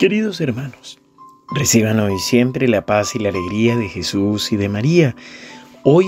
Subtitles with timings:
[0.00, 0.98] Queridos hermanos,
[1.54, 5.14] reciban hoy siempre la paz y la alegría de Jesús y de María.
[5.84, 6.06] Hoy,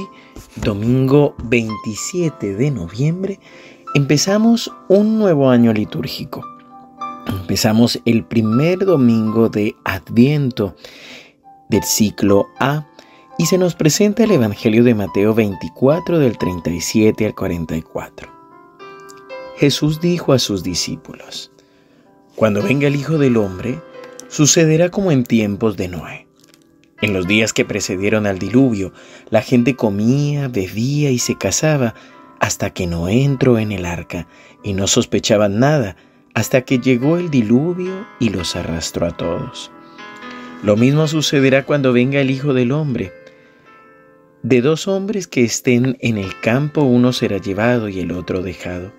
[0.56, 3.38] domingo 27 de noviembre,
[3.94, 6.42] empezamos un nuevo año litúrgico.
[7.26, 10.74] Empezamos el primer domingo de Adviento
[11.68, 12.88] del ciclo A
[13.36, 18.30] y se nos presenta el Evangelio de Mateo 24 del 37 al 44.
[19.58, 21.51] Jesús dijo a sus discípulos,
[22.36, 23.80] cuando venga el Hijo del Hombre,
[24.28, 26.26] sucederá como en tiempos de Noé.
[27.00, 28.92] En los días que precedieron al diluvio,
[29.28, 31.94] la gente comía, bebía y se casaba
[32.40, 34.26] hasta que Noé entró en el arca
[34.62, 35.96] y no sospechaban nada
[36.34, 39.70] hasta que llegó el diluvio y los arrastró a todos.
[40.62, 43.12] Lo mismo sucederá cuando venga el Hijo del Hombre.
[44.42, 48.92] De dos hombres que estén en el campo, uno será llevado y el otro dejado.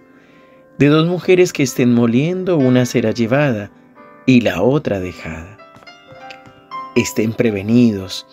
[0.78, 3.72] De dos mujeres que estén moliendo, una será llevada
[4.26, 5.58] y la otra dejada.
[6.96, 8.26] Estén prevenidos,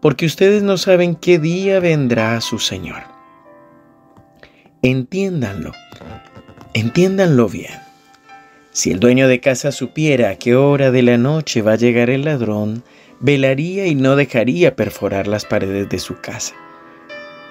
[0.00, 3.02] porque ustedes no saben qué día vendrá su Señor.
[4.82, 5.72] Entiéndanlo,
[6.74, 7.80] entiéndanlo bien.
[8.72, 12.10] Si el dueño de casa supiera a qué hora de la noche va a llegar
[12.10, 12.84] el ladrón,
[13.20, 16.54] velaría y no dejaría perforar las paredes de su casa.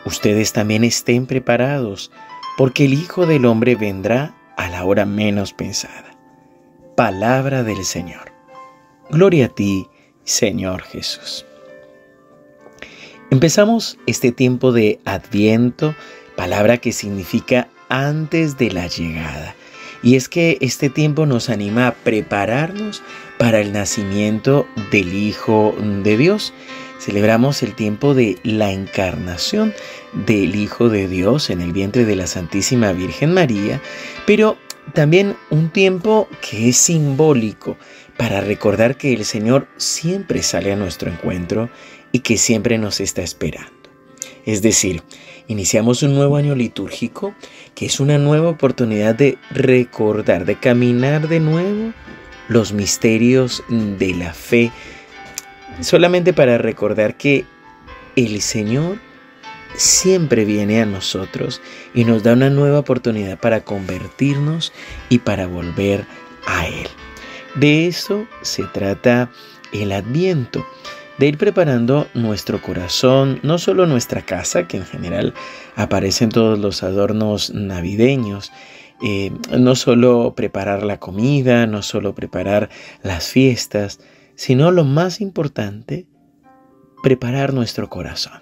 [0.06, 2.12] Ustedes también estén preparados,
[2.58, 6.16] porque el Hijo del Hombre vendrá a la hora menos pensada.
[6.96, 8.32] Palabra del Señor.
[9.10, 9.88] Gloria a ti,
[10.24, 11.46] Señor Jesús.
[13.32, 15.96] Empezamos este tiempo de Adviento,
[16.36, 19.56] palabra que significa antes de la llegada.
[20.06, 23.02] Y es que este tiempo nos anima a prepararnos
[23.40, 26.54] para el nacimiento del Hijo de Dios.
[27.00, 29.74] Celebramos el tiempo de la encarnación
[30.28, 33.82] del Hijo de Dios en el vientre de la Santísima Virgen María,
[34.28, 34.58] pero
[34.94, 37.76] también un tiempo que es simbólico
[38.16, 41.72] para recordar que el Señor siempre sale a nuestro encuentro
[42.12, 43.75] y que siempre nos está esperando.
[44.46, 45.02] Es decir,
[45.48, 47.34] iniciamos un nuevo año litúrgico
[47.74, 51.94] que es una nueva oportunidad de recordar, de caminar de nuevo
[52.48, 54.72] los misterios de la fe,
[55.82, 57.46] solamente para recordar que
[58.16, 59.00] el Señor
[59.76, 61.62] siempre viene a nosotros
[61.94, 64.72] y nos da una nueva oportunidad para convertirnos
[65.10, 66.06] y para volver
[66.46, 66.88] a Él.
[67.56, 69.30] De eso se trata
[69.74, 70.66] el adviento,
[71.18, 75.34] de ir preparando nuestro corazón, no solo nuestra casa, que en general
[75.76, 78.52] aparecen todos los adornos navideños,
[79.04, 82.70] eh, no solo preparar la comida, no solo preparar
[83.04, 84.00] las fiestas,
[84.36, 86.08] sino lo más importante,
[87.04, 88.42] preparar nuestro corazón.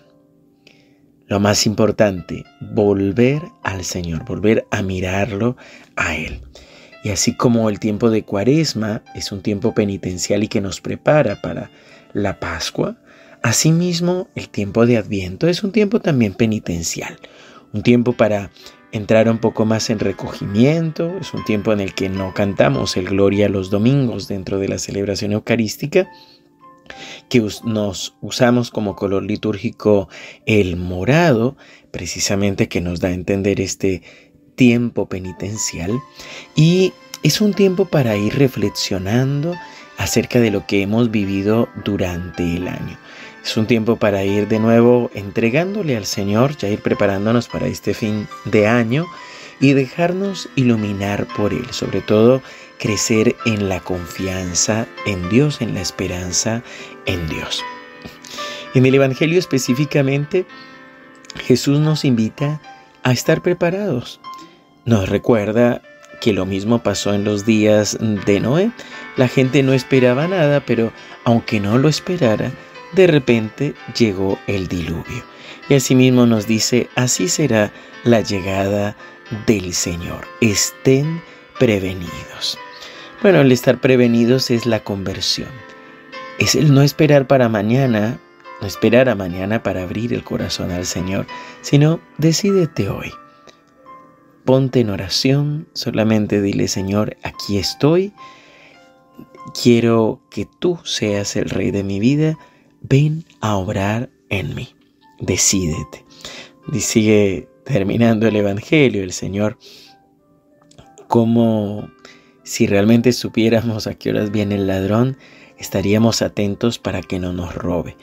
[1.28, 5.58] Lo más importante, volver al Señor, volver a mirarlo
[5.96, 6.42] a Él.
[7.04, 11.42] Y así como el tiempo de Cuaresma es un tiempo penitencial y que nos prepara
[11.42, 11.70] para
[12.14, 12.98] la Pascua,
[13.42, 17.18] asimismo el tiempo de Adviento es un tiempo también penitencial,
[17.74, 18.52] un tiempo para
[18.92, 23.10] entrar un poco más en recogimiento, es un tiempo en el que no cantamos el
[23.10, 26.08] Gloria los domingos dentro de la celebración eucarística,
[27.28, 30.10] que nos usamos como color litúrgico
[30.46, 31.58] el morado,
[31.92, 34.04] precisamente que nos da a entender este
[34.56, 36.00] tiempo penitencial.
[36.56, 36.94] Y
[37.24, 39.56] es un tiempo para ir reflexionando
[39.98, 42.98] acerca de lo que hemos vivido durante el año.
[43.44, 47.94] Es un tiempo para ir de nuevo entregándole al Señor, ya ir preparándonos para este
[47.94, 49.06] fin de año
[49.60, 52.42] y dejarnos iluminar por Él, sobre todo
[52.80, 56.64] crecer en la confianza en Dios, en la esperanza
[57.06, 57.64] en Dios.
[58.74, 60.46] En el Evangelio específicamente,
[61.46, 62.62] Jesús nos invita
[63.04, 64.20] a estar preparados.
[64.86, 65.82] Nos recuerda
[66.24, 68.72] que lo mismo pasó en los días de Noé.
[69.18, 70.94] La gente no esperaba nada, pero
[71.26, 72.50] aunque no lo esperara,
[72.94, 75.22] de repente llegó el diluvio.
[75.68, 77.74] Y asimismo nos dice, así será
[78.06, 78.96] la llegada
[79.48, 80.26] del Señor.
[80.40, 81.22] Estén
[81.60, 82.58] prevenidos.
[83.22, 85.50] Bueno, el estar prevenidos es la conversión.
[86.40, 88.18] Es el no esperar para mañana,
[88.62, 91.28] no esperar a mañana para abrir el corazón al Señor,
[91.62, 93.12] sino decídete hoy.
[94.46, 98.14] Ponte en oración, solamente dile, Señor, aquí estoy.
[99.62, 102.38] Quiero que tú seas el rey de mi vida.
[102.82, 104.70] Ven a obrar en mí.
[105.20, 106.06] Decídete.
[106.72, 109.58] Y sigue terminando el Evangelio, el Señor
[111.14, 111.92] como
[112.42, 115.16] si realmente supiéramos a qué horas viene el ladrón,
[115.60, 117.96] estaríamos atentos para que no nos robe.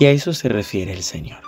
[0.00, 1.42] Y a eso se refiere el Señor.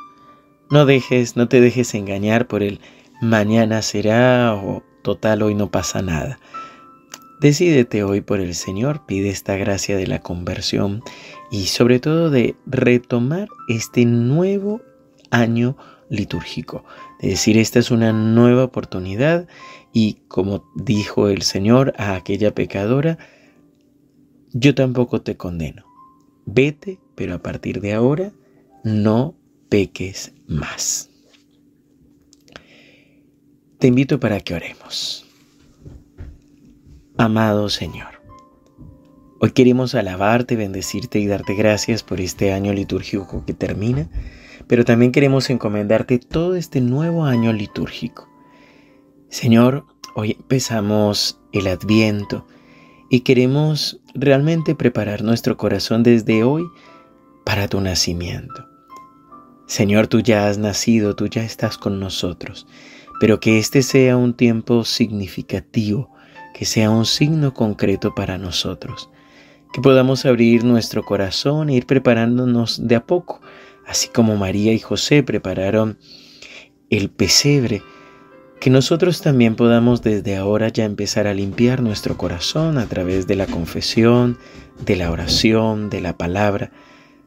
[0.71, 2.81] No dejes, no te dejes engañar por el
[3.21, 6.39] mañana será o total hoy no pasa nada.
[7.41, 11.03] Decídete hoy por el Señor, pide esta gracia de la conversión
[11.53, 14.81] y sobre todo de retomar este nuevo
[15.31, 15.77] año
[16.11, 16.85] litúrgico.
[17.21, 19.47] Es decir, esta es una nueva oportunidad
[19.93, 23.19] y como dijo el Señor a aquella pecadora,
[24.53, 25.85] yo tampoco te condeno.
[26.45, 28.33] Vete, pero a partir de ahora
[28.83, 29.37] no
[29.69, 31.08] peques más.
[33.79, 35.25] Te invito para que oremos.
[37.17, 38.21] Amado Señor,
[39.39, 44.09] hoy queremos alabarte, bendecirte y darte gracias por este año litúrgico que termina,
[44.67, 48.29] pero también queremos encomendarte todo este nuevo año litúrgico.
[49.29, 49.85] Señor,
[50.17, 52.49] hoy empezamos el adviento
[53.11, 56.69] y queremos realmente preparar nuestro corazón desde hoy
[57.45, 58.67] para tu nacimiento.
[59.69, 62.67] Señor, tú ya has nacido, tú ya estás con nosotros,
[63.21, 66.11] pero que este sea un tiempo significativo,
[66.55, 69.11] que sea un signo concreto para nosotros,
[69.73, 73.41] que podamos abrir nuestro corazón e ir preparándonos de a poco,
[73.87, 75.99] así como María y José prepararon
[76.91, 77.83] el pesebre,
[78.61, 83.37] que nosotros también podamos desde ahora ya empezar a limpiar nuestro corazón a través de
[83.37, 84.39] la confesión,
[84.85, 86.73] de la oración, de la palabra,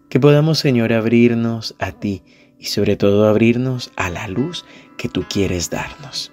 [0.10, 2.24] que podamos Señor abrirnos a ti
[2.60, 4.66] y sobre todo abrirnos a la luz
[5.02, 6.32] que tú quieres darnos.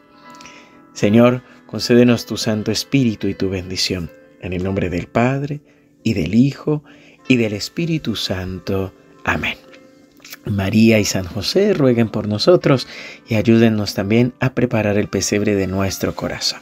[0.92, 4.10] Señor, concédenos tu Santo Espíritu y tu bendición.
[4.42, 5.62] En el nombre del Padre,
[6.02, 6.84] y del Hijo,
[7.28, 8.92] y del Espíritu Santo.
[9.24, 9.56] Amén.
[10.44, 12.86] María y San José rueguen por nosotros
[13.26, 16.60] y ayúdennos también a preparar el pesebre de nuestro corazón.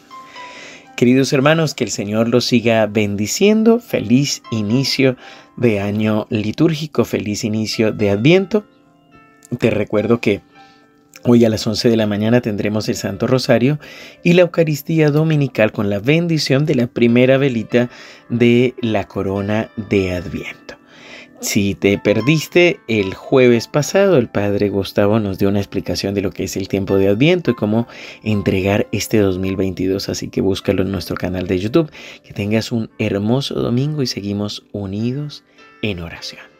[0.96, 3.80] Queridos hermanos, que el Señor los siga bendiciendo.
[3.80, 5.16] Feliz inicio
[5.56, 8.64] de año litúrgico, feliz inicio de Adviento.
[9.58, 10.40] Te recuerdo que
[11.22, 13.78] Hoy a las 11 de la mañana tendremos el Santo Rosario
[14.22, 17.88] y la Eucaristía Dominical con la bendición de la primera velita
[18.28, 20.76] de la corona de Adviento.
[21.40, 26.30] Si te perdiste el jueves pasado, el Padre Gustavo nos dio una explicación de lo
[26.30, 27.86] que es el tiempo de Adviento y cómo
[28.22, 31.90] entregar este 2022, así que búscalo en nuestro canal de YouTube.
[32.24, 35.44] Que tengas un hermoso domingo y seguimos unidos
[35.82, 36.55] en oración.